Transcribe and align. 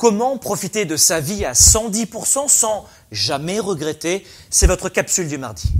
Comment 0.00 0.38
profiter 0.38 0.86
de 0.86 0.96
sa 0.96 1.20
vie 1.20 1.44
à 1.44 1.52
110% 1.52 2.48
sans 2.48 2.86
jamais 3.12 3.60
regretter 3.60 4.24
C'est 4.48 4.66
votre 4.66 4.88
capsule 4.88 5.28
du 5.28 5.36
mardi. 5.36 5.70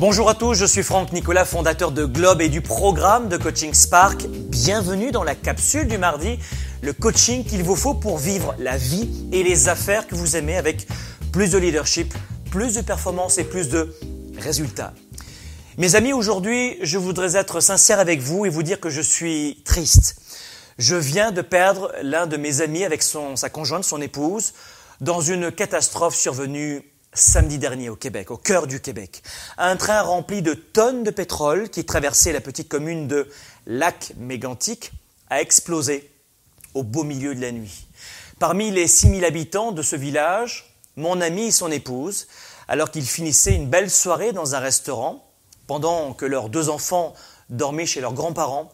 Bonjour 0.00 0.28
à 0.28 0.34
tous, 0.34 0.54
je 0.54 0.66
suis 0.66 0.82
Franck 0.82 1.12
Nicolas, 1.12 1.44
fondateur 1.44 1.92
de 1.92 2.04
Globe 2.04 2.40
et 2.40 2.48
du 2.48 2.62
programme 2.62 3.28
de 3.28 3.36
coaching 3.36 3.72
Spark. 3.72 4.26
Bienvenue 4.26 5.12
dans 5.12 5.22
la 5.22 5.36
capsule 5.36 5.86
du 5.86 5.98
mardi, 5.98 6.36
le 6.82 6.92
coaching 6.92 7.44
qu'il 7.44 7.62
vous 7.62 7.76
faut 7.76 7.94
pour 7.94 8.18
vivre 8.18 8.56
la 8.58 8.76
vie 8.76 9.08
et 9.30 9.44
les 9.44 9.68
affaires 9.68 10.08
que 10.08 10.16
vous 10.16 10.34
aimez 10.34 10.56
avec 10.56 10.88
plus 11.30 11.52
de 11.52 11.58
leadership, 11.58 12.12
plus 12.50 12.74
de 12.74 12.80
performance 12.80 13.38
et 13.38 13.44
plus 13.44 13.68
de 13.68 13.94
résultats. 14.36 14.94
Mes 15.78 15.94
amis, 15.94 16.12
aujourd'hui, 16.12 16.76
je 16.82 16.98
voudrais 16.98 17.36
être 17.36 17.60
sincère 17.60 18.00
avec 18.00 18.18
vous 18.18 18.46
et 18.46 18.48
vous 18.48 18.64
dire 18.64 18.80
que 18.80 18.90
je 18.90 19.00
suis 19.00 19.62
triste. 19.64 20.16
Je 20.78 20.96
viens 20.96 21.30
de 21.30 21.40
perdre 21.40 21.92
l'un 22.02 22.26
de 22.26 22.36
mes 22.36 22.60
amis 22.60 22.84
avec 22.84 23.02
sa 23.02 23.48
conjointe, 23.48 23.84
son 23.84 24.00
épouse, 24.00 24.54
dans 25.00 25.20
une 25.20 25.52
catastrophe 25.52 26.16
survenue 26.16 26.82
samedi 27.12 27.58
dernier 27.58 27.88
au 27.88 27.96
Québec, 27.96 28.32
au 28.32 28.36
cœur 28.36 28.66
du 28.66 28.80
Québec. 28.80 29.22
Un 29.56 29.76
train 29.76 30.02
rempli 30.02 30.42
de 30.42 30.54
tonnes 30.54 31.04
de 31.04 31.10
pétrole 31.10 31.68
qui 31.68 31.84
traversait 31.84 32.32
la 32.32 32.40
petite 32.40 32.68
commune 32.68 33.06
de 33.06 33.28
Lac-Mégantic 33.66 34.90
a 35.30 35.40
explosé 35.40 36.10
au 36.74 36.82
beau 36.82 37.04
milieu 37.04 37.36
de 37.36 37.40
la 37.40 37.52
nuit. 37.52 37.86
Parmi 38.40 38.72
les 38.72 38.88
6000 38.88 39.24
habitants 39.24 39.70
de 39.70 39.82
ce 39.82 39.94
village, 39.94 40.76
mon 40.96 41.20
ami 41.20 41.46
et 41.46 41.50
son 41.52 41.70
épouse, 41.70 42.26
alors 42.66 42.90
qu'ils 42.90 43.06
finissaient 43.06 43.54
une 43.54 43.68
belle 43.68 43.90
soirée 43.90 44.32
dans 44.32 44.56
un 44.56 44.58
restaurant, 44.58 45.24
pendant 45.68 46.12
que 46.14 46.26
leurs 46.26 46.48
deux 46.48 46.68
enfants 46.68 47.14
dormaient 47.48 47.86
chez 47.86 48.00
leurs 48.00 48.12
grands-parents, 48.12 48.72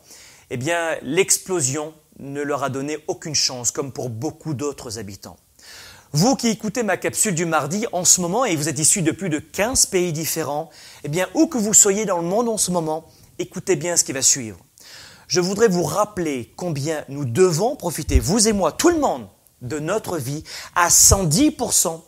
eh 0.51 0.57
bien, 0.57 0.97
l'explosion 1.03 1.95
ne 2.19 2.43
leur 2.43 2.63
a 2.63 2.69
donné 2.71 2.99
aucune 3.07 3.35
chance, 3.35 3.71
comme 3.71 3.93
pour 3.93 4.11
beaucoup 4.11 4.55
d'autres 4.55 4.99
habitants. 4.99 5.37
Vous 6.13 6.35
qui 6.35 6.49
écoutez 6.49 6.83
ma 6.83 6.97
capsule 6.97 7.37
du 7.37 7.47
mardi 7.47 7.87
en 7.93 8.05
ce 8.05 8.21
moment, 8.21 8.45
et 8.45 8.57
vous 8.57 8.69
êtes 8.69 8.79
issus 8.79 9.03
de 9.03 9.13
plus 9.13 9.29
de 9.29 9.39
15 9.39 9.87
pays 9.87 10.13
différents, 10.13 10.71
eh 11.05 11.09
bien, 11.09 11.29
où 11.35 11.47
que 11.47 11.57
vous 11.57 11.73
soyez 11.73 12.05
dans 12.05 12.19
le 12.19 12.25
monde 12.25 12.49
en 12.49 12.59
ce 12.59 12.73
moment, 12.73 13.07
écoutez 13.39 13.77
bien 13.77 13.97
ce 13.97 14.03
qui 14.03 14.13
va 14.13 14.23
suivre. 14.23 14.59
Je 15.29 15.41
voudrais 15.41 15.69
vous 15.69 15.85
rappeler 15.85 16.53
combien 16.57 17.05
nous 17.09 17.25
devons 17.25 17.77
profiter, 17.77 18.19
vous 18.19 18.49
et 18.49 18.53
moi, 18.53 18.73
tout 18.73 18.91
le 18.91 18.99
monde, 18.99 19.29
de 19.63 19.79
notre 19.79 20.19
vie 20.19 20.43
à 20.75 20.89
110% 20.89 22.03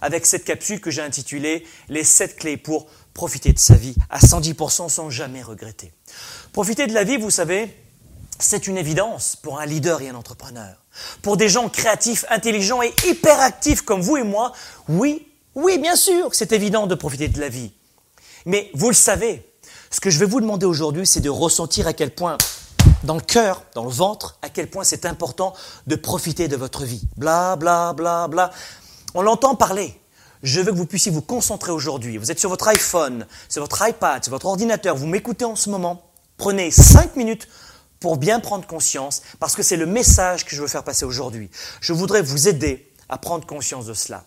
avec 0.00 0.26
cette 0.26 0.44
capsule 0.44 0.80
que 0.80 0.92
j'ai 0.92 1.02
intitulée 1.02 1.66
Les 1.88 2.04
7 2.04 2.36
clés 2.36 2.56
pour 2.56 2.86
profiter 3.14 3.52
de 3.52 3.58
sa 3.58 3.74
vie 3.74 3.96
à 4.10 4.20
110% 4.20 4.88
sans 4.88 5.10
jamais 5.10 5.42
regretter. 5.42 5.92
Profiter 6.52 6.86
de 6.86 6.94
la 6.94 7.02
vie, 7.02 7.16
vous 7.16 7.30
savez, 7.30 7.74
c'est 8.38 8.66
une 8.66 8.76
évidence 8.78 9.36
pour 9.36 9.60
un 9.60 9.66
leader 9.66 10.00
et 10.00 10.08
un 10.08 10.14
entrepreneur. 10.14 10.76
Pour 11.22 11.36
des 11.36 11.48
gens 11.48 11.68
créatifs, 11.68 12.24
intelligents 12.30 12.82
et 12.82 12.94
hyperactifs 13.06 13.82
comme 13.82 14.00
vous 14.00 14.16
et 14.16 14.22
moi, 14.22 14.52
oui, 14.88 15.26
oui, 15.54 15.78
bien 15.78 15.96
sûr, 15.96 16.34
c'est 16.34 16.52
évident 16.52 16.86
de 16.86 16.94
profiter 16.94 17.28
de 17.28 17.40
la 17.40 17.48
vie. 17.48 17.72
Mais 18.46 18.70
vous 18.74 18.88
le 18.88 18.94
savez, 18.94 19.44
ce 19.90 20.00
que 20.00 20.10
je 20.10 20.18
vais 20.18 20.26
vous 20.26 20.40
demander 20.40 20.66
aujourd'hui, 20.66 21.06
c'est 21.06 21.20
de 21.20 21.30
ressentir 21.30 21.86
à 21.86 21.92
quel 21.92 22.14
point, 22.14 22.38
dans 23.04 23.14
le 23.14 23.20
cœur, 23.20 23.64
dans 23.74 23.84
le 23.84 23.90
ventre, 23.90 24.38
à 24.42 24.48
quel 24.48 24.68
point 24.68 24.84
c'est 24.84 25.06
important 25.06 25.54
de 25.86 25.96
profiter 25.96 26.48
de 26.48 26.56
votre 26.56 26.84
vie. 26.84 27.02
Bla, 27.16 27.56
bla, 27.56 27.92
bla, 27.92 28.28
bla. 28.28 28.50
On 29.14 29.22
l'entend 29.22 29.54
parler. 29.54 30.00
Je 30.42 30.60
veux 30.60 30.70
que 30.70 30.76
vous 30.76 30.86
puissiez 30.86 31.10
vous 31.10 31.22
concentrer 31.22 31.72
aujourd'hui. 31.72 32.18
Vous 32.18 32.30
êtes 32.30 32.38
sur 32.38 32.50
votre 32.50 32.68
iPhone, 32.68 33.26
sur 33.48 33.62
votre 33.62 33.86
iPad, 33.86 34.22
sur 34.22 34.30
votre 34.30 34.46
ordinateur, 34.46 34.94
vous 34.96 35.06
m'écoutez 35.06 35.44
en 35.44 35.56
ce 35.56 35.68
moment. 35.70 36.02
Prenez 36.36 36.70
cinq 36.70 37.16
minutes 37.16 37.48
pour 38.00 38.16
bien 38.16 38.40
prendre 38.40 38.66
conscience, 38.66 39.22
parce 39.40 39.56
que 39.56 39.62
c'est 39.62 39.76
le 39.76 39.86
message 39.86 40.44
que 40.44 40.54
je 40.54 40.62
veux 40.62 40.68
faire 40.68 40.84
passer 40.84 41.04
aujourd'hui. 41.04 41.50
Je 41.80 41.92
voudrais 41.92 42.22
vous 42.22 42.48
aider 42.48 42.90
à 43.08 43.18
prendre 43.18 43.46
conscience 43.46 43.86
de 43.86 43.94
cela. 43.94 44.24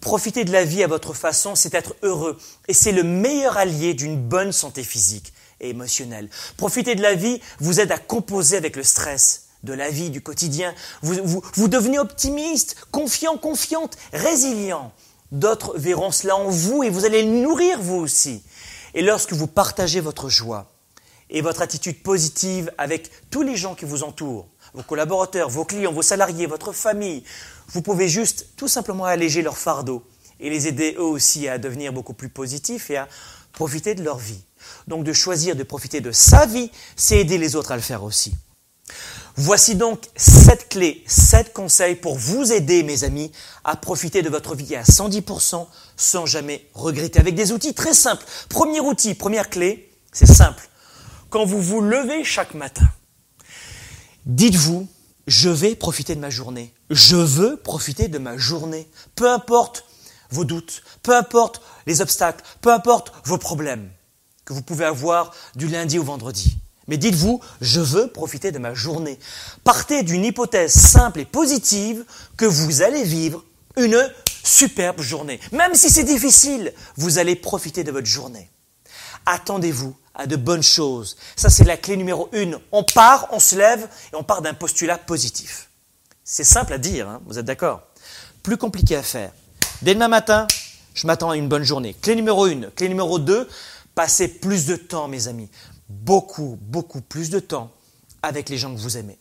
Profiter 0.00 0.44
de 0.44 0.52
la 0.52 0.64
vie 0.64 0.82
à 0.82 0.88
votre 0.88 1.14
façon, 1.14 1.54
c'est 1.54 1.74
être 1.74 1.94
heureux, 2.02 2.38
et 2.68 2.74
c'est 2.74 2.92
le 2.92 3.02
meilleur 3.02 3.56
allié 3.56 3.94
d'une 3.94 4.16
bonne 4.16 4.52
santé 4.52 4.82
physique 4.82 5.32
et 5.60 5.70
émotionnelle. 5.70 6.28
Profiter 6.56 6.94
de 6.94 7.02
la 7.02 7.14
vie 7.14 7.40
vous 7.60 7.80
aide 7.80 7.92
à 7.92 7.98
composer 7.98 8.56
avec 8.56 8.76
le 8.76 8.82
stress 8.82 9.44
de 9.62 9.72
la 9.72 9.90
vie, 9.90 10.10
du 10.10 10.20
quotidien. 10.20 10.74
Vous, 11.02 11.14
vous, 11.24 11.42
vous 11.54 11.68
devenez 11.68 11.98
optimiste, 11.98 12.76
confiant, 12.90 13.38
confiante, 13.38 13.96
résilient. 14.12 14.92
D'autres 15.32 15.78
verront 15.78 16.10
cela 16.10 16.36
en 16.36 16.50
vous 16.50 16.82
et 16.82 16.90
vous 16.90 17.06
allez 17.06 17.22
le 17.22 17.40
nourrir 17.40 17.80
vous 17.80 17.96
aussi. 17.96 18.42
Et 18.92 19.02
lorsque 19.02 19.32
vous 19.32 19.46
partagez 19.46 20.00
votre 20.00 20.28
joie, 20.28 20.73
et 21.30 21.40
votre 21.40 21.62
attitude 21.62 22.02
positive 22.02 22.72
avec 22.78 23.10
tous 23.30 23.42
les 23.42 23.56
gens 23.56 23.74
qui 23.74 23.84
vous 23.84 24.02
entourent, 24.02 24.48
vos 24.74 24.82
collaborateurs, 24.82 25.48
vos 25.48 25.64
clients, 25.64 25.92
vos 25.92 26.02
salariés, 26.02 26.46
votre 26.46 26.72
famille, 26.72 27.24
vous 27.68 27.82
pouvez 27.82 28.08
juste 28.08 28.48
tout 28.56 28.68
simplement 28.68 29.04
alléger 29.04 29.42
leur 29.42 29.56
fardeau 29.56 30.04
et 30.40 30.50
les 30.50 30.66
aider 30.66 30.94
eux 30.98 31.04
aussi 31.04 31.48
à 31.48 31.58
devenir 31.58 31.92
beaucoup 31.92 32.14
plus 32.14 32.28
positifs 32.28 32.90
et 32.90 32.96
à 32.96 33.08
profiter 33.52 33.94
de 33.94 34.02
leur 34.02 34.18
vie. 34.18 34.42
Donc 34.88 35.04
de 35.04 35.12
choisir 35.12 35.56
de 35.56 35.62
profiter 35.62 36.00
de 36.00 36.12
sa 36.12 36.46
vie, 36.46 36.70
c'est 36.96 37.18
aider 37.18 37.38
les 37.38 37.56
autres 37.56 37.72
à 37.72 37.76
le 37.76 37.82
faire 37.82 38.02
aussi. 38.02 38.34
Voici 39.36 39.74
donc 39.74 40.04
sept 40.16 40.68
clés, 40.68 41.02
sept 41.06 41.52
conseils 41.52 41.96
pour 41.96 42.16
vous 42.16 42.52
aider, 42.52 42.82
mes 42.82 43.02
amis, 43.02 43.32
à 43.64 43.74
profiter 43.76 44.22
de 44.22 44.28
votre 44.28 44.54
vie 44.54 44.76
à 44.76 44.82
110% 44.82 45.66
sans 45.96 46.26
jamais 46.26 46.68
regretter, 46.74 47.18
avec 47.18 47.34
des 47.34 47.50
outils 47.50 47.74
très 47.74 47.94
simples. 47.94 48.24
Premier 48.48 48.80
outil, 48.80 49.14
première 49.14 49.50
clé, 49.50 49.90
c'est 50.12 50.26
simple 50.26 50.68
quand 51.34 51.44
vous 51.44 51.60
vous 51.60 51.80
levez 51.80 52.22
chaque 52.22 52.54
matin, 52.54 52.88
dites-vous, 54.24 54.86
je 55.26 55.48
vais 55.48 55.74
profiter 55.74 56.14
de 56.14 56.20
ma 56.20 56.30
journée. 56.30 56.72
Je 56.90 57.16
veux 57.16 57.56
profiter 57.56 58.06
de 58.06 58.18
ma 58.18 58.36
journée. 58.36 58.88
Peu 59.16 59.28
importe 59.28 59.84
vos 60.30 60.44
doutes, 60.44 60.84
peu 61.02 61.12
importe 61.16 61.60
les 61.88 62.00
obstacles, 62.00 62.44
peu 62.60 62.72
importe 62.72 63.12
vos 63.24 63.36
problèmes 63.36 63.90
que 64.44 64.52
vous 64.52 64.62
pouvez 64.62 64.84
avoir 64.84 65.34
du 65.56 65.66
lundi 65.66 65.98
au 65.98 66.04
vendredi. 66.04 66.56
Mais 66.86 66.98
dites-vous, 66.98 67.40
je 67.60 67.80
veux 67.80 68.06
profiter 68.06 68.52
de 68.52 68.60
ma 68.60 68.72
journée. 68.72 69.18
Partez 69.64 70.04
d'une 70.04 70.24
hypothèse 70.24 70.72
simple 70.72 71.18
et 71.18 71.24
positive 71.24 72.04
que 72.36 72.46
vous 72.46 72.82
allez 72.82 73.02
vivre 73.02 73.42
une 73.76 74.08
superbe 74.44 75.00
journée. 75.00 75.40
Même 75.50 75.74
si 75.74 75.90
c'est 75.90 76.04
difficile, 76.04 76.72
vous 76.94 77.18
allez 77.18 77.34
profiter 77.34 77.82
de 77.82 77.90
votre 77.90 78.06
journée. 78.06 78.48
Attendez-vous 79.26 79.96
à 80.14 80.26
de 80.26 80.36
bonnes 80.36 80.62
choses. 80.62 81.16
Ça, 81.36 81.50
c'est 81.50 81.64
la 81.64 81.76
clé 81.76 81.96
numéro 81.96 82.28
une. 82.32 82.58
On 82.72 82.84
part, 82.84 83.28
on 83.32 83.40
se 83.40 83.56
lève 83.56 83.88
et 84.12 84.16
on 84.16 84.22
part 84.22 84.42
d'un 84.42 84.54
postulat 84.54 84.98
positif. 84.98 85.70
C'est 86.22 86.44
simple 86.44 86.72
à 86.72 86.78
dire, 86.78 87.08
hein, 87.08 87.20
vous 87.26 87.38
êtes 87.38 87.44
d'accord? 87.44 87.82
Plus 88.42 88.56
compliqué 88.56 88.96
à 88.96 89.02
faire. 89.02 89.32
Dès 89.82 89.94
demain 89.94 90.08
matin, 90.08 90.46
je 90.94 91.06
m'attends 91.06 91.30
à 91.30 91.36
une 91.36 91.48
bonne 91.48 91.64
journée. 91.64 91.94
Clé 91.94 92.14
numéro 92.14 92.46
une. 92.46 92.70
Clé 92.70 92.88
numéro 92.88 93.18
deux, 93.18 93.48
passez 93.94 94.28
plus 94.28 94.66
de 94.66 94.76
temps, 94.76 95.08
mes 95.08 95.28
amis. 95.28 95.50
Beaucoup, 95.88 96.58
beaucoup 96.62 97.00
plus 97.00 97.30
de 97.30 97.40
temps 97.40 97.70
avec 98.22 98.48
les 98.48 98.56
gens 98.56 98.74
que 98.74 98.80
vous 98.80 98.96
aimez. 98.96 99.18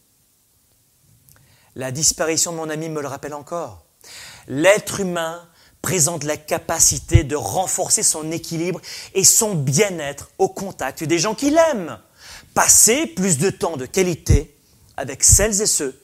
La 1.76 1.92
disparition 1.92 2.52
de 2.52 2.58
mon 2.58 2.70
ami 2.70 2.88
me 2.90 3.02
le 3.02 3.08
rappelle 3.08 3.34
encore. 3.34 3.84
L'être 4.48 5.00
humain 5.00 5.42
présente 5.84 6.24
la 6.24 6.38
capacité 6.38 7.24
de 7.24 7.36
renforcer 7.36 8.02
son 8.02 8.32
équilibre 8.32 8.82
et 9.14 9.24
son 9.24 9.54
bien-être 9.54 10.32
au 10.40 10.48
contact 10.48 11.04
des 11.04 11.20
gens 11.20 11.36
qu'il 11.36 11.60
aime. 11.72 12.00
Passer 12.56 13.06
plus 13.06 13.38
de 13.38 13.52
temps 13.52 13.78
de 13.78 13.86
qualité 13.86 14.56
avec 14.98 15.24
celles 15.24 15.62
et 15.62 15.68
ceux 15.68 16.00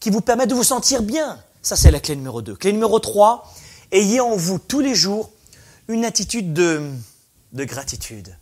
qui 0.00 0.10
vous 0.10 0.22
permettent 0.22 0.50
de 0.50 0.54
vous 0.54 0.64
sentir 0.64 1.02
bien. 1.02 1.38
Ça, 1.62 1.76
c'est 1.76 1.90
la 1.90 2.00
clé 2.00 2.16
numéro 2.16 2.42
2. 2.42 2.56
Clé 2.56 2.72
numéro 2.72 2.98
3, 2.98 3.52
ayez 3.92 4.20
en 4.20 4.36
vous 4.36 4.58
tous 4.58 4.80
les 4.80 4.94
jours 4.94 5.30
une 5.86 6.04
attitude 6.04 6.52
de, 6.54 6.90
de 7.52 7.64
gratitude. 7.64 8.36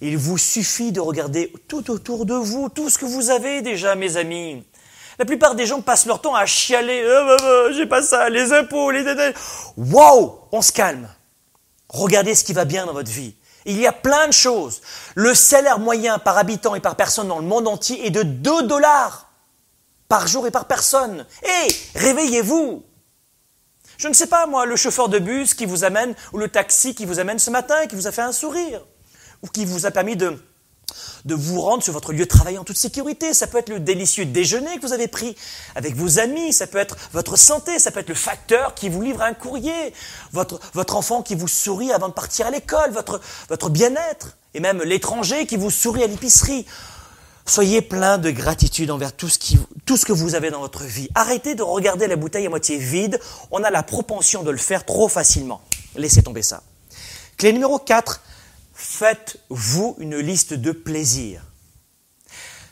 Il 0.00 0.16
vous 0.16 0.38
suffit 0.38 0.90
de 0.90 1.00
regarder 1.00 1.52
tout 1.68 1.90
autour 1.90 2.24
de 2.24 2.34
vous, 2.34 2.70
tout 2.70 2.88
ce 2.88 2.98
que 2.98 3.06
vous 3.06 3.28
avez 3.28 3.60
déjà, 3.60 3.94
mes 3.94 4.16
amis. 4.16 4.64
La 5.18 5.24
plupart 5.24 5.54
des 5.54 5.66
gens 5.66 5.80
passent 5.80 6.06
leur 6.06 6.20
temps 6.20 6.34
à 6.34 6.46
chialer. 6.46 7.02
Euh, 7.02 7.36
euh, 7.42 7.72
j'ai 7.72 7.86
pas 7.86 8.02
ça, 8.02 8.28
les 8.28 8.52
impôts, 8.52 8.90
les 8.90 9.04
Wow, 9.76 10.48
on 10.52 10.62
se 10.62 10.72
calme. 10.72 11.08
Regardez 11.88 12.34
ce 12.34 12.44
qui 12.44 12.52
va 12.52 12.64
bien 12.64 12.86
dans 12.86 12.92
votre 12.92 13.10
vie. 13.10 13.34
Il 13.64 13.78
y 13.78 13.86
a 13.86 13.92
plein 13.92 14.26
de 14.28 14.32
choses. 14.32 14.80
Le 15.14 15.34
salaire 15.34 15.78
moyen 15.78 16.18
par 16.18 16.38
habitant 16.38 16.74
et 16.74 16.80
par 16.80 16.96
personne 16.96 17.28
dans 17.28 17.38
le 17.38 17.46
monde 17.46 17.66
entier 17.66 18.06
est 18.06 18.10
de 18.10 18.22
2 18.22 18.64
dollars 18.64 19.30
par 20.08 20.26
jour 20.28 20.46
et 20.46 20.50
par 20.50 20.66
personne. 20.66 21.26
Hé, 21.42 21.74
réveillez-vous. 21.94 22.84
Je 23.98 24.08
ne 24.08 24.12
sais 24.12 24.26
pas, 24.26 24.46
moi, 24.46 24.66
le 24.66 24.76
chauffeur 24.76 25.08
de 25.08 25.18
bus 25.18 25.54
qui 25.54 25.64
vous 25.64 25.84
amène, 25.84 26.14
ou 26.32 26.38
le 26.38 26.48
taxi 26.48 26.94
qui 26.94 27.06
vous 27.06 27.18
amène 27.18 27.38
ce 27.38 27.50
matin, 27.50 27.86
qui 27.86 27.96
vous 27.96 28.06
a 28.06 28.12
fait 28.12 28.22
un 28.22 28.32
sourire, 28.32 28.84
ou 29.42 29.48
qui 29.48 29.64
vous 29.64 29.86
a 29.86 29.90
permis 29.90 30.16
de 30.16 30.38
de 31.24 31.34
vous 31.34 31.60
rendre 31.60 31.82
sur 31.82 31.92
votre 31.92 32.12
lieu 32.12 32.24
de 32.24 32.28
travail 32.28 32.58
en 32.58 32.64
toute 32.64 32.76
sécurité. 32.76 33.34
Ça 33.34 33.46
peut 33.46 33.58
être 33.58 33.68
le 33.68 33.80
délicieux 33.80 34.24
déjeuner 34.24 34.76
que 34.76 34.86
vous 34.86 34.92
avez 34.92 35.08
pris 35.08 35.36
avec 35.74 35.94
vos 35.96 36.18
amis, 36.18 36.52
ça 36.52 36.66
peut 36.66 36.78
être 36.78 36.96
votre 37.12 37.36
santé, 37.36 37.78
ça 37.78 37.90
peut 37.90 38.00
être 38.00 38.08
le 38.08 38.14
facteur 38.14 38.74
qui 38.74 38.88
vous 38.88 39.02
livre 39.02 39.22
un 39.22 39.34
courrier, 39.34 39.92
votre, 40.32 40.60
votre 40.74 40.96
enfant 40.96 41.22
qui 41.22 41.34
vous 41.34 41.48
sourit 41.48 41.92
avant 41.92 42.08
de 42.08 42.14
partir 42.14 42.46
à 42.46 42.50
l'école, 42.50 42.90
votre, 42.92 43.20
votre 43.48 43.70
bien-être, 43.70 44.36
et 44.54 44.60
même 44.60 44.82
l'étranger 44.82 45.46
qui 45.46 45.56
vous 45.56 45.70
sourit 45.70 46.04
à 46.04 46.06
l'épicerie. 46.06 46.66
Soyez 47.48 47.80
plein 47.80 48.18
de 48.18 48.30
gratitude 48.30 48.90
envers 48.90 49.12
tout 49.12 49.28
ce, 49.28 49.38
qui, 49.38 49.58
tout 49.84 49.96
ce 49.96 50.04
que 50.04 50.12
vous 50.12 50.34
avez 50.34 50.50
dans 50.50 50.60
votre 50.60 50.82
vie. 50.82 51.08
Arrêtez 51.14 51.54
de 51.54 51.62
regarder 51.62 52.08
la 52.08 52.16
bouteille 52.16 52.46
à 52.46 52.50
moitié 52.50 52.76
vide. 52.76 53.20
On 53.52 53.62
a 53.62 53.70
la 53.70 53.84
propension 53.84 54.42
de 54.42 54.50
le 54.50 54.58
faire 54.58 54.84
trop 54.84 55.08
facilement. 55.08 55.60
Laissez 55.94 56.22
tomber 56.22 56.42
ça. 56.42 56.62
Clé 57.36 57.52
numéro 57.52 57.78
4, 57.78 58.20
faites-vous 58.76 59.96
une 59.98 60.18
liste 60.18 60.52
de 60.52 60.70
plaisirs. 60.70 61.42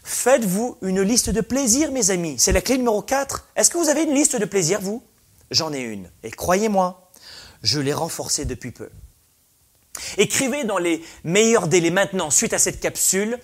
Faites-vous 0.03 0.77
une 0.83 1.01
liste 1.01 1.31
de 1.31 1.41
plaisirs, 1.41 1.91
mes 1.91 2.11
amis. 2.11 2.37
C'est 2.39 2.53
la 2.53 2.61
clé 2.61 2.77
numéro 2.77 3.01
4. 3.01 3.49
Est-ce 3.57 3.71
que 3.71 3.79
vous 3.79 3.89
avez 3.89 4.03
une 4.03 4.15
liste 4.15 4.37
de 4.37 4.45
plaisirs, 4.45 4.83
vous? 4.83 5.03
J'en 5.51 5.73
ai 5.73 5.81
une. 5.81 6.11
Et 6.23 6.31
croyez-moi, 6.31 7.11
je 7.63 7.81
l'ai 7.81 7.95
renforcée 7.95 8.45
depuis 8.45 8.71
peu. 8.71 8.91
Écrivez 10.19 10.65
dans 10.65 10.77
les 10.77 11.03
meilleurs 11.25 11.69
délais 11.69 11.91
maintenant, 11.91 12.31
suite 12.31 12.53
à 12.53 12.59
cette 12.59 12.81
capsule, 12.81 13.39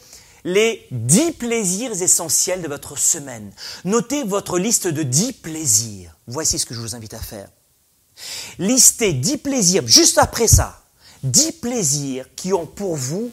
les 0.44 0.86
10 0.90 1.32
plaisirs 1.32 2.02
essentiels 2.02 2.60
de 2.60 2.68
votre 2.68 2.98
semaine. 2.98 3.52
Notez 3.84 4.22
votre 4.22 4.58
liste 4.58 4.86
de 4.86 5.02
10 5.02 5.32
plaisirs. 5.34 6.14
Voici 6.26 6.58
ce 6.58 6.66
que 6.66 6.74
je 6.74 6.80
vous 6.80 6.94
invite 6.94 7.14
à 7.14 7.20
faire. 7.20 7.48
Listez 8.58 9.14
10 9.14 9.38
plaisirs, 9.38 9.86
juste 9.86 10.18
après 10.18 10.46
ça, 10.46 10.84
10 11.24 11.52
plaisirs 11.52 12.26
qui 12.36 12.52
ont 12.52 12.66
pour 12.66 12.96
vous 12.96 13.30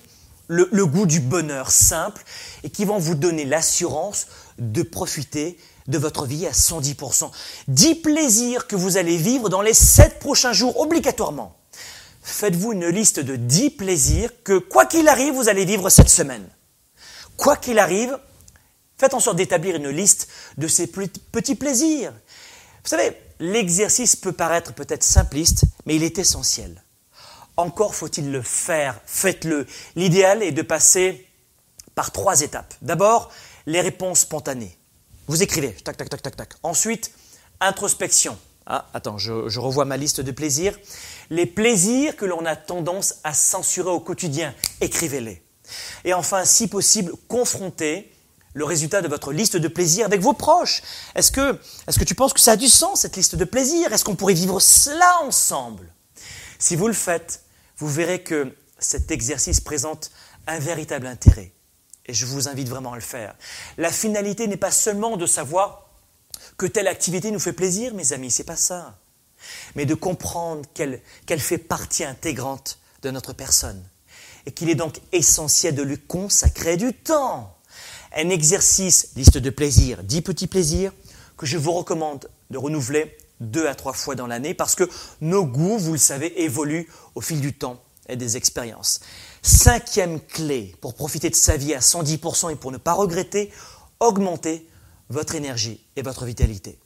le, 0.48 0.70
le 0.72 0.86
goût 0.86 1.06
du 1.06 1.20
bonheur 1.20 1.72
simple 1.72 2.24
et 2.64 2.70
qui 2.70 2.86
vont 2.86 2.98
vous 2.98 3.16
donner 3.16 3.46
l'assurance 3.46 4.28
de 4.58 4.82
profiter 4.84 5.58
de 5.88 5.98
votre 5.98 6.26
vie 6.26 6.46
à 6.46 6.52
110%. 6.52 7.32
10 7.68 7.96
plaisirs 7.96 8.68
que 8.68 8.76
vous 8.76 8.98
allez 8.98 9.18
vivre 9.18 9.50
dans 9.50 9.62
les 9.62 9.74
7 9.74 10.20
prochains 10.20 10.54
jours 10.54 10.80
obligatoirement. 10.80 11.56
Faites-vous 12.22 12.74
une 12.74 12.88
liste 12.88 13.22
de 13.22 13.38
10 13.38 13.72
plaisirs 13.72 14.32
que, 14.44 14.58
quoi 14.58 14.86
qu'il 14.86 15.08
arrive, 15.08 15.34
vous 15.34 15.48
allez 15.48 15.64
vivre 15.64 15.90
cette 15.90 16.10
semaine. 16.10 16.48
Quoi 17.38 17.56
qu'il 17.56 17.80
arrive, 17.80 18.20
faites 18.98 19.14
en 19.14 19.20
sorte 19.20 19.38
d'établir 19.38 19.78
une 19.78 19.90
liste 19.90 20.28
de 20.58 20.68
ces 20.68 20.88
petits 20.88 21.56
plaisirs. 21.56 22.12
Vous 22.84 22.90
savez, 22.90 23.16
l'exercice 23.40 24.16
peut 24.16 24.34
paraître 24.34 24.74
peut-être 24.74 25.04
simpliste, 25.04 25.64
mais 25.86 25.96
il 25.96 26.04
est 26.04 26.18
essentiel. 26.18 26.84
Encore 27.58 27.96
faut-il 27.96 28.32
le 28.32 28.42
faire. 28.42 29.00
Faites-le. 29.06 29.66
L'idéal 29.96 30.44
est 30.44 30.52
de 30.52 30.62
passer 30.62 31.28
par 31.96 32.12
trois 32.12 32.42
étapes. 32.42 32.76
D'abord, 32.84 33.32
les 33.66 33.82
réponses 33.82 34.20
spontanées. 34.20 34.78
Vous 35.28 35.42
écrivez, 35.44 35.72
tac, 35.72 35.98
tac, 35.98 36.10
tac, 36.10 36.22
tac, 36.22 36.36
tac. 36.36 36.54
Ensuite, 36.64 37.12
introspection. 37.60 38.38
Ah, 38.68 38.86
attends, 38.94 39.18
je, 39.18 39.60
revois 39.60 39.86
ma 39.86 39.98
liste 39.98 40.22
de 40.22 40.32
plaisirs. 40.32 40.78
Les 41.30 41.46
plaisirs 41.46 42.16
que 42.16 42.26
l'on 42.26 42.46
a 42.46 42.56
tendance 42.56 43.16
à 43.24 43.34
censurer 43.34 43.90
au 43.90 44.00
quotidien, 44.00 44.54
écrivez-les. 44.80 45.42
Et 46.06 46.14
enfin, 46.14 46.46
si 46.46 46.68
possible, 46.68 47.12
confrontez 47.28 48.14
le 48.54 48.66
résultat 48.66 49.02
de 49.02 49.08
votre 49.08 49.32
liste 49.32 49.58
de 49.58 49.68
plaisirs 49.68 50.06
avec 50.06 50.22
vos 50.22 50.34
proches. 50.34 50.82
Est-ce 51.16 51.32
que, 51.32 51.60
est-ce 51.88 51.98
que 51.98 52.04
tu 52.04 52.16
penses 52.16 52.34
que 52.34 52.40
ça 52.40 52.54
a 52.54 52.56
du 52.56 52.68
sens, 52.68 53.02
cette 53.02 53.16
liste 53.16 53.36
de 53.36 53.46
plaisirs? 53.46 53.92
Est-ce 53.94 54.06
qu'on 54.06 54.16
pourrait 54.16 54.34
vivre 54.34 54.60
cela 54.60 55.22
ensemble? 55.24 55.92
Si 56.60 56.76
vous 56.76 56.88
le 56.88 56.94
faites, 56.94 57.44
vous 57.78 57.88
verrez 57.88 58.24
que 58.24 58.56
cet 58.80 59.12
exercice 59.12 59.62
présente 59.62 60.12
un 60.48 60.60
véritable 60.60 61.08
intérêt. 61.08 61.52
Et 62.06 62.14
je 62.14 62.26
vous 62.26 62.48
invite 62.48 62.70
vraiment 62.70 62.94
à 62.94 62.96
le 62.96 63.02
faire. 63.02 63.36
La 63.78 63.92
finalité 63.92 64.48
n'est 64.48 64.58
pas 64.58 64.72
seulement 64.72 65.18
de 65.18 65.26
savoir 65.26 65.90
que 66.58 66.66
telle 66.66 66.88
activité 66.88 67.32
nous 67.32 67.40
fait 67.40 67.54
plaisir, 67.54 67.94
mes 67.94 68.14
amis, 68.14 68.32
c'est 68.32 68.44
pas 68.44 68.56
ça. 68.56 68.98
Mais 69.76 69.86
de 69.86 69.94
comprendre 69.94 70.68
qu'elle 70.74 71.40
fait 71.40 71.58
partie 71.58 72.04
intégrante 72.04 72.80
de 73.02 73.12
notre 73.12 73.34
personne. 73.34 73.84
Et 74.46 74.52
qu'il 74.52 74.70
est 74.70 74.76
donc 74.76 75.00
essentiel 75.12 75.76
de 75.76 75.84
lui 75.84 76.00
consacrer 76.00 76.78
du 76.78 76.94
temps. 76.94 77.56
Un 78.16 78.30
exercice, 78.30 79.10
liste 79.16 79.38
de 79.38 79.50
plaisirs, 79.50 80.04
dix 80.04 80.22
petits 80.22 80.48
plaisirs, 80.48 80.94
que 81.36 81.46
je 81.46 81.58
vous 81.58 81.74
recommande 81.74 82.30
de 82.50 82.58
renouveler 82.58 83.18
deux 83.40 83.68
à 83.68 83.76
trois 83.76 83.94
fois 83.94 84.16
dans 84.16 84.28
l'année 84.28 84.54
parce 84.54 84.76
que 84.76 84.90
nos 85.22 85.46
goûts, 85.46 85.78
vous 85.78 85.94
le 85.94 85.98
savez, 85.98 86.44
évoluent 86.44 86.88
au 87.16 87.22
fil 87.22 87.42
du 87.42 87.54
temps 87.54 87.82
et 88.10 88.16
des 88.16 88.38
expériences. 88.38 89.02
Cinquième 89.42 90.20
clé 90.20 90.76
pour 90.82 90.96
profiter 90.96 91.30
de 91.30 91.36
sa 91.36 91.58
vie 91.58 91.74
à 91.74 91.80
110% 91.80 92.52
et 92.52 92.56
pour 92.56 92.72
ne 92.72 92.78
pas 92.78 92.94
regretter, 92.94 93.52
augmenter 94.00 94.68
votre 95.10 95.36
énergie 95.36 95.86
et 95.96 96.02
votre 96.02 96.26
vitalité. 96.26 96.80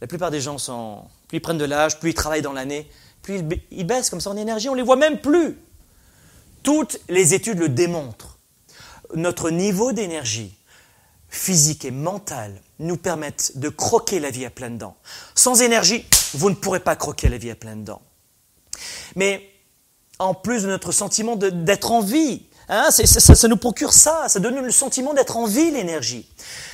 La 0.00 0.06
plupart 0.06 0.30
des 0.30 0.40
gens 0.40 0.58
sont, 0.58 1.04
plus 1.28 1.38
ils 1.38 1.40
prennent 1.40 1.58
de 1.58 1.64
l'âge, 1.64 1.98
plus 2.00 2.10
ils 2.10 2.14
travaillent 2.14 2.42
dans 2.42 2.52
l'année, 2.52 2.90
plus 3.22 3.42
ils 3.70 3.86
baissent 3.86 4.10
comme 4.10 4.20
ça 4.20 4.30
en 4.30 4.36
énergie, 4.36 4.68
on 4.68 4.72
ne 4.72 4.78
les 4.78 4.82
voit 4.82 4.96
même 4.96 5.20
plus. 5.20 5.58
Toutes 6.62 7.00
les 7.08 7.34
études 7.34 7.58
le 7.58 7.68
démontrent. 7.68 8.38
Notre 9.14 9.50
niveau 9.50 9.92
d'énergie 9.92 10.56
physique 11.30 11.84
et 11.84 11.90
mentale 11.90 12.60
nous 12.78 12.96
permettent 12.96 13.52
de 13.56 13.68
croquer 13.68 14.20
la 14.20 14.30
vie 14.30 14.44
à 14.44 14.50
pleines 14.50 14.78
dents. 14.78 14.96
Sans 15.34 15.62
énergie, 15.62 16.04
vous 16.34 16.50
ne 16.50 16.54
pourrez 16.54 16.80
pas 16.80 16.96
croquer 16.96 17.28
la 17.28 17.38
vie 17.38 17.50
à 17.50 17.54
pleines 17.54 17.84
dents. 17.84 18.02
Mais 19.16 19.50
en 20.20 20.34
plus 20.34 20.62
de 20.62 20.68
notre 20.68 20.92
sentiment 20.92 21.34
d'être 21.34 21.90
en 21.90 22.02
vie. 22.02 22.42
Hein, 22.68 22.90
ça, 22.90 23.48
nous 23.48 23.56
procure 23.56 23.92
ça, 23.92 24.28
ça 24.28 24.38
donne 24.38 24.60
le 24.60 24.70
sentiment 24.70 25.12
d'être 25.12 25.36
en 25.36 25.46
vie, 25.46 25.72
l'énergie. 25.72 26.30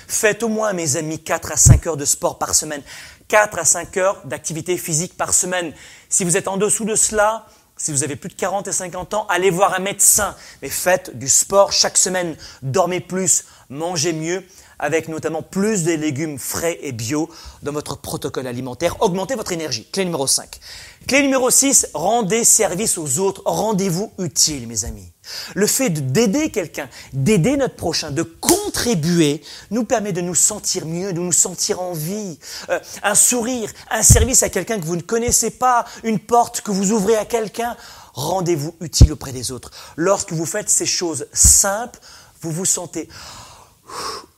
Faites 0.08 0.42
au 0.42 0.48
moins, 0.48 0.74
mes 0.74 0.96
amis, 0.96 1.18
4 1.18 1.52
à 1.52 1.56
5 1.56 1.86
heures 1.86 1.96
de 1.96 2.04
sport 2.04 2.38
par 2.38 2.54
semaine, 2.54 2.82
4 3.28 3.58
à 3.58 3.64
5 3.64 3.96
heures 3.96 4.20
d'activité 4.26 4.76
physique 4.76 5.16
par 5.16 5.32
semaine. 5.32 5.72
Si 6.10 6.24
vous 6.24 6.36
êtes 6.36 6.48
en 6.48 6.58
dessous 6.58 6.84
de 6.84 6.96
cela, 6.96 7.46
si 7.76 7.92
vous 7.92 8.04
avez 8.04 8.16
plus 8.16 8.28
de 8.28 8.34
40 8.34 8.68
et 8.68 8.72
50 8.72 9.14
ans, 9.14 9.26
allez 9.28 9.50
voir 9.50 9.74
un 9.74 9.80
médecin. 9.80 10.34
Mais 10.62 10.68
faites 10.68 11.16
du 11.16 11.28
sport 11.28 11.72
chaque 11.72 11.98
semaine, 11.98 12.36
dormez 12.62 13.00
plus, 13.00 13.44
mangez 13.68 14.12
mieux, 14.12 14.44
avec 14.78 15.08
notamment 15.08 15.42
plus 15.42 15.84
de 15.84 15.92
légumes 15.92 16.38
frais 16.38 16.78
et 16.82 16.92
bio 16.92 17.28
dans 17.62 17.72
votre 17.72 17.96
protocole 17.96 18.46
alimentaire. 18.46 18.96
Augmentez 19.00 19.34
votre 19.34 19.52
énergie. 19.52 19.86
Clé 19.90 20.04
numéro 20.04 20.26
5. 20.26 20.60
Clé 21.06 21.22
numéro 21.22 21.50
6, 21.50 21.88
rendez 21.94 22.44
service 22.44 22.98
aux 22.98 23.18
autres. 23.20 23.42
Rendez-vous 23.44 24.12
utile, 24.18 24.66
mes 24.66 24.84
amis. 24.84 25.12
Le 25.54 25.66
fait 25.66 25.90
d'aider 25.90 26.50
quelqu'un, 26.50 26.88
d'aider 27.12 27.56
notre 27.56 27.76
prochain, 27.76 28.10
de 28.10 28.22
contribuer, 28.22 29.42
nous 29.70 29.84
permet 29.84 30.12
de 30.12 30.20
nous 30.20 30.34
sentir 30.34 30.86
mieux, 30.86 31.12
de 31.12 31.20
nous 31.20 31.32
sentir 31.32 31.80
en 31.80 31.92
vie. 31.92 32.38
Euh, 32.70 32.78
un 33.02 33.14
sourire, 33.14 33.70
un 33.90 34.02
service 34.02 34.42
à 34.42 34.48
quelqu'un 34.48 34.78
que 34.80 34.84
vous 34.84 34.96
ne 34.96 35.02
connaissez 35.02 35.50
pas, 35.50 35.84
une 36.04 36.18
porte 36.18 36.60
que 36.60 36.70
vous 36.70 36.92
ouvrez 36.92 37.16
à 37.16 37.24
quelqu'un, 37.24 37.76
rendez-vous 38.14 38.74
utile 38.80 39.12
auprès 39.12 39.32
des 39.32 39.52
autres. 39.52 39.70
Lorsque 39.96 40.32
vous 40.32 40.46
faites 40.46 40.70
ces 40.70 40.86
choses 40.86 41.26
simples, 41.32 42.00
vous 42.40 42.50
vous 42.50 42.64
sentez 42.64 43.08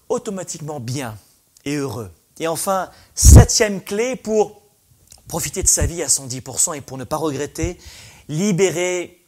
automatiquement 0.08 0.81
bien 0.81 1.16
et 1.64 1.76
heureux. 1.76 2.10
Et 2.40 2.46
enfin, 2.46 2.90
septième 3.14 3.82
clé 3.82 4.16
pour 4.16 4.62
profiter 5.27 5.62
de 5.62 5.69
sa 5.69 5.86
vie 5.86 6.03
à 6.03 6.06
110% 6.06 6.77
et 6.77 6.81
pour 6.81 6.98
ne 6.98 7.05
pas 7.05 7.17
regretter, 7.17 7.79
libérez, 8.29 9.20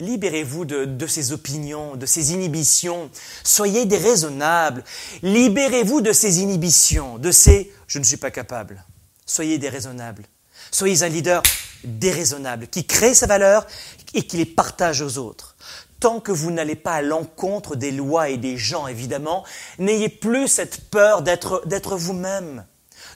libérez-vous 0.00 0.64
de, 0.64 0.84
de 0.84 1.06
ces 1.06 1.32
opinions, 1.32 1.96
de 1.96 2.06
ces 2.06 2.32
inhibitions. 2.32 3.10
Soyez 3.44 3.86
déraisonnables. 3.86 4.84
Libérez-vous 5.22 6.00
de 6.00 6.12
ces 6.12 6.40
inhibitions, 6.40 7.18
de 7.18 7.30
ces 7.30 7.72
je 7.86 7.98
ne 7.98 8.04
suis 8.04 8.16
pas 8.16 8.30
capable. 8.30 8.84
Soyez 9.24 9.58
déraisonnables. 9.58 10.24
Soyez 10.70 11.02
un 11.02 11.08
leader 11.08 11.42
déraisonnable 11.84 12.66
qui 12.68 12.84
crée 12.84 13.14
sa 13.14 13.26
valeur 13.26 13.66
et 14.14 14.26
qui 14.26 14.36
les 14.36 14.46
partage 14.46 15.02
aux 15.02 15.18
autres 15.18 15.56
tant 16.00 16.20
que 16.20 16.32
vous 16.32 16.50
n'allez 16.50 16.76
pas 16.76 16.94
à 16.94 17.02
l'encontre 17.02 17.76
des 17.76 17.90
lois 17.90 18.28
et 18.28 18.36
des 18.36 18.56
gens, 18.56 18.86
évidemment, 18.86 19.44
n'ayez 19.78 20.08
plus 20.08 20.48
cette 20.48 20.90
peur 20.90 21.22
d'être, 21.22 21.96
vous-même, 21.96 22.64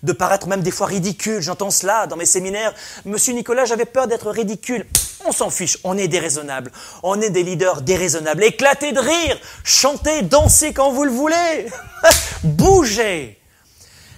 de 0.03 0.13
paraître 0.13 0.47
même 0.47 0.63
des 0.63 0.71
fois 0.71 0.87
ridicule. 0.87 1.41
J'entends 1.41 1.71
cela 1.71 2.07
dans 2.07 2.17
mes 2.17 2.27
séminaires. 2.27 2.75
Monsieur 3.05 3.35
Nicolas, 3.35 3.65
j'avais 3.65 3.85
peur 3.85 4.07
d'être 4.07 4.31
ridicule. 4.31 4.87
On 5.27 5.33
s'en 5.33 5.51
fiche, 5.51 5.79
on 5.85 5.99
est 5.99 6.09
déraisonnable. 6.09 6.73
On 7.03 7.21
est 7.21 7.31
des 7.31 7.43
leaders 7.43 7.83
déraisonnables. 7.83 8.43
Éclatez 8.45 8.93
de 8.93 9.01
rire, 9.01 9.39
chantez, 9.65 10.23
dansez 10.23 10.73
quand 10.73 10.93
vous 10.93 11.05
le 11.05 11.11
voulez. 11.11 11.67
Bougez. 12.45 13.39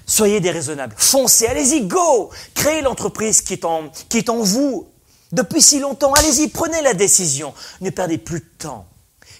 Soyez 0.06 0.40
déraisonnables. 0.40 0.94
Foncez, 0.96 1.46
allez-y, 1.46 1.86
go. 1.86 2.30
Créez 2.54 2.82
l'entreprise 2.82 3.40
qui 3.40 3.58
qui 4.08 4.18
est 4.18 4.28
en 4.28 4.40
vous 4.40 4.91
depuis 5.32 5.62
si 5.62 5.80
longtemps. 5.80 6.12
Allez-y, 6.12 6.48
prenez 6.48 6.82
la 6.82 6.94
décision. 6.94 7.54
Ne 7.80 7.90
perdez 7.90 8.18
plus 8.18 8.40
de 8.40 8.50
temps. 8.58 8.86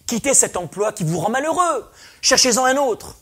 Quittez 0.07 0.35
cet 0.35 0.57
emploi 0.57 0.93
qui 0.93 1.05
vous 1.05 1.19
rend 1.19 1.31
malheureux. 1.31 1.91
Cherchez-en 2.21 2.65
un 2.65 2.77
autre. 2.77 3.17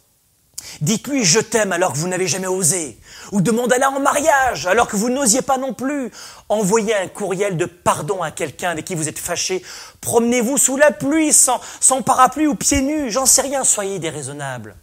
Dites-lui 0.81 1.25
je 1.25 1.41
t'aime 1.41 1.73
alors 1.73 1.93
que 1.93 1.99
vous 1.99 2.09
n'avez 2.09 2.27
jamais 2.27 2.47
osé. 2.47 2.99
Ou 3.33 3.41
demandez-la 3.41 3.91
en 3.91 4.01
mariage 4.01 4.67
alors 4.67 4.89
que 4.89 4.97
vous 4.97 5.11
n'osiez 5.11 5.43
pas 5.43 5.59
non 5.59 5.75
plus. 5.75 6.11
Envoyez 6.49 6.95
un 6.95 7.09
courriel 7.09 7.57
de 7.57 7.65
pardon 7.65 8.23
à 8.23 8.31
quelqu'un 8.31 8.71
avec 8.71 8.85
qui 8.85 8.95
vous 8.95 9.09
êtes 9.09 9.19
fâché. 9.19 9.63
Promenez-vous 10.01 10.59
sous 10.59 10.77
la 10.77 10.91
pluie, 10.91 11.33
sans, 11.33 11.61
sans 11.81 12.03
parapluie 12.03 12.47
ou 12.47 12.55
pieds 12.55 12.83
nus. 12.83 13.11
J'en 13.11 13.27
sais 13.27 13.43
rien, 13.43 13.65
soyez 13.65 13.99
déraisonnables. 13.99 14.77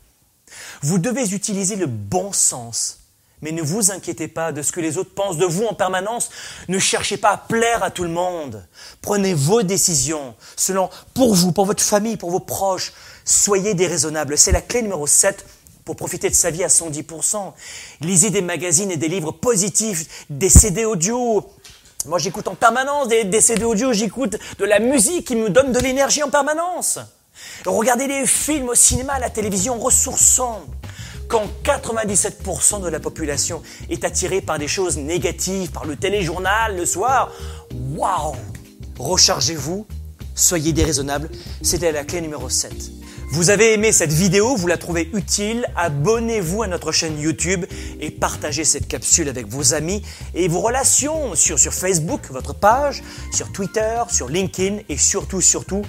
Vous 0.82 0.98
devez 0.98 1.34
utiliser 1.34 1.76
le 1.76 1.88
bon 1.88 2.32
sens 2.32 3.00
Mais 3.42 3.52
ne 3.52 3.62
vous 3.62 3.92
inquiétez 3.92 4.28
pas 4.28 4.52
de 4.52 4.62
ce 4.62 4.72
que 4.72 4.80
les 4.80 4.98
autres 4.98 5.14
pensent 5.14 5.38
de 5.38 5.46
vous 5.46 5.66
en 5.66 5.74
permanence. 5.74 6.30
Ne 6.68 6.80
cherchez 6.80 7.18
pas 7.18 7.30
à 7.32 7.38
plaire 7.38 7.84
à 7.84 7.92
tout 7.92 8.04
le 8.04 8.10
monde. 8.10 8.66
Prenez 9.02 9.34
vos 9.36 9.62
décisions 9.62 10.34
selon 10.56 10.90
pour 11.14 11.36
vous, 11.36 11.52
pour 11.52 11.66
votre 11.66 11.84
famille, 11.84 12.18
pour 12.18 12.32
vos 12.32 12.40
proches. 12.40 12.94
Soyez 13.26 13.76
déraisonnables. 13.76 14.38
C'est 14.38 14.52
la 14.52 14.62
clé 14.62 14.82
numéro 14.82 15.06
7 15.06 15.46
pour 15.86 15.96
profiter 15.96 16.30
de 16.30 16.36
sa 16.36 16.50
vie 16.50 16.64
à 16.64 16.68
110%. 16.68 17.54
Lisez 18.02 18.32
des 18.32 18.42
magazines 18.42 18.92
et 18.92 18.98
des 18.98 19.08
livres 19.08 19.32
positifs, 19.32 20.26
des 20.30 20.50
CD 20.50 20.84
audio. 20.84 21.48
Moi, 22.08 22.20
j'écoute 22.20 22.48
en 22.48 22.56
permanence 22.56 23.08
des, 23.08 23.42
CD 23.42 23.64
audio, 23.64 23.94
j'écoute 23.94 24.36
de 24.58 24.66
la 24.66 24.80
musique 24.80 25.28
qui 25.28 25.36
me 25.36 25.50
donne 25.50 25.72
de 25.72 25.80
l'énergie 25.80 26.24
en 26.24 26.30
permanence. 26.30 27.00
Regardez 27.66 28.08
des 28.08 28.26
films 28.26 28.70
au 28.70 28.76
cinéma, 28.76 29.14
à 29.14 29.20
la 29.20 29.30
télévision 29.30 29.78
ressourçants 29.78 30.64
quand 31.28 31.48
97% 31.64 32.82
de 32.82 32.88
la 32.88 33.00
population 33.00 33.62
est 33.90 34.04
attirée 34.04 34.42
par 34.42 34.60
des 34.60 34.68
choses 34.68 34.98
négatives, 34.98 35.72
par 35.72 35.86
le 35.86 35.96
téléjournal 35.96 36.76
le 36.76 36.86
soir, 36.86 37.32
waouh! 37.96 38.36
Rechargez-vous, 38.98 39.86
soyez 40.36 40.74
déraisonnable, 40.74 41.30
c'était 41.62 41.92
la 41.92 42.04
clé 42.04 42.22
numéro 42.22 42.50
7. 42.50 42.74
Vous 43.30 43.50
avez 43.50 43.74
aimé 43.74 43.92
cette 43.92 44.14
vidéo, 44.14 44.56
vous 44.56 44.68
la 44.68 44.78
trouvez 44.78 45.10
utile, 45.14 45.68
abonnez-vous 45.76 46.64
à 46.64 46.68
notre 46.68 46.94
chaîne 46.94 47.20
YouTube 47.20 47.66
et 48.00 48.10
partagez 48.10 48.64
cette 48.64 48.88
capsule 48.88 49.28
avec 49.28 49.48
vos 49.48 49.74
amis 49.74 50.02
et 50.34 50.48
vos 50.48 50.62
relations 50.62 51.36
sur, 51.36 51.60
sur 51.60 51.74
Facebook, 51.74 52.22
votre 52.32 52.54
page, 52.54 53.04
sur 53.34 53.52
Twitter, 53.52 54.02
sur 54.10 54.30
LinkedIn 54.30 54.78
et 54.88 54.98
surtout, 54.98 55.42
surtout, 55.42 55.82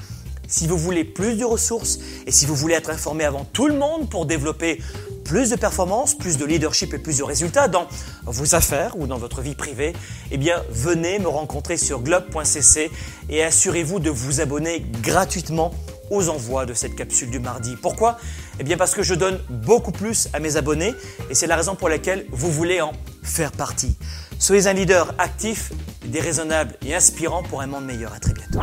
si 0.49 0.67
vous 0.67 0.77
voulez 0.77 1.05
plus 1.05 1.37
de 1.37 1.45
ressources 1.45 2.01
et 2.27 2.33
si 2.33 2.45
vous 2.45 2.57
voulez 2.57 2.75
être 2.75 2.91
informé 2.91 3.25
avant 3.25 3.45
tout 3.45 3.69
le 3.69 3.75
monde 3.75 4.11
pour 4.11 4.27
développer 4.27 4.81
plus 5.29 5.51
de 5.51 5.57
performance, 5.57 6.17
plus 6.17 6.39
de 6.39 6.47
leadership 6.47 6.95
et 6.95 6.99
plus 6.99 7.19
de 7.19 7.23
résultats 7.23 7.69
dans 7.69 7.87
vos 8.25 8.55
affaires 8.55 8.99
ou 8.99 9.07
dans 9.07 9.19
votre 9.19 9.43
vie 9.43 9.55
privée, 9.55 9.93
eh 10.31 10.39
bien, 10.39 10.63
venez 10.71 11.19
me 11.19 11.29
rencontrer 11.29 11.77
sur 11.77 12.01
globe.cc 12.01 12.91
et 13.29 13.45
assurez-vous 13.45 14.01
de 14.01 14.09
vous 14.09 14.41
abonner 14.41 14.87
gratuitement 15.03 15.75
aux 16.11 16.31
envois 16.31 16.65
de 16.65 16.73
cette 16.73 16.97
capsule 16.97 17.31
du 17.31 17.41
mardi. 17.41 17.77
Pourquoi? 17.77 18.17
Eh 18.59 18.65
bien 18.65 18.79
parce 18.79 18.95
que 18.95 19.03
je 19.03 19.13
donne 19.15 19.39
beaucoup 19.51 19.93
plus 19.93 20.29
à 20.33 20.41
mes 20.41 20.57
abonnés 20.57 20.95
et 21.29 21.35
c'est 21.35 21.47
la 21.47 21.57
raison 21.57 21.75
pour 21.75 21.91
laquelle 21.91 22.25
vous 22.33 22.51
voulez 22.51 22.81
en 22.81 22.93
faire 23.23 23.53
partie. 23.53 23.99
Soyez 24.39 24.67
un 24.67 24.73
leader 24.73 25.15
actif, 25.19 25.73
déraisonnable 26.07 26.75
et 26.87 26.95
inspirant 26.95 27.43
pour 27.43 27.61
un 27.61 27.67
monde 27.67 27.85
meilleur. 27.85 28.15
À 28.15 28.19
très 28.19 28.33
bientôt. 28.33 28.61